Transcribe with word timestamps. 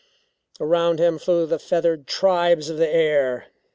Around 0.59 0.97
him 0.97 1.19
flew 1.19 1.45
the 1.45 1.59
feathered 1.59 2.07
tribes 2.07 2.71
of 2.71 2.77
the 2.77 2.89
air. 2.89 3.49